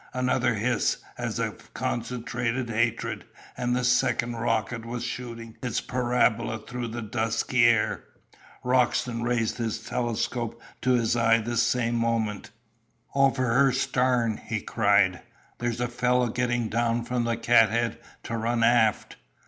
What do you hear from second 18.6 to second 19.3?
aft.